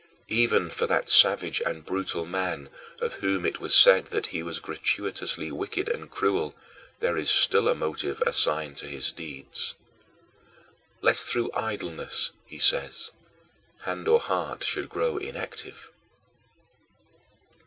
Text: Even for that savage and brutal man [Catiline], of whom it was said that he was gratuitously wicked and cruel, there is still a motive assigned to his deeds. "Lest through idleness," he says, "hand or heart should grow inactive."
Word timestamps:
Even 0.33 0.71
for 0.71 0.87
that 0.87 1.11
savage 1.11 1.61
and 1.63 1.85
brutal 1.85 2.25
man 2.25 2.69
[Catiline], 2.93 3.01
of 3.05 3.13
whom 3.21 3.45
it 3.45 3.59
was 3.59 3.75
said 3.75 4.07
that 4.07 4.25
he 4.33 4.41
was 4.41 4.57
gratuitously 4.59 5.51
wicked 5.51 5.87
and 5.87 6.09
cruel, 6.09 6.55
there 7.01 7.17
is 7.19 7.29
still 7.29 7.69
a 7.69 7.75
motive 7.75 8.19
assigned 8.25 8.77
to 8.77 8.87
his 8.87 9.11
deeds. 9.11 9.75
"Lest 11.01 11.27
through 11.27 11.51
idleness," 11.53 12.31
he 12.47 12.57
says, 12.57 13.11
"hand 13.81 14.07
or 14.07 14.19
heart 14.19 14.63
should 14.63 14.89
grow 14.89 15.17
inactive." 15.17 15.91